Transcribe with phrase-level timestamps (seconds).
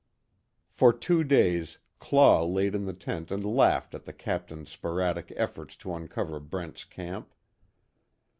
[0.71, 5.75] For two days Claw laid in the tent and laughed at the Captain's sporadic efforts
[5.75, 7.35] to uncover Brent's camp.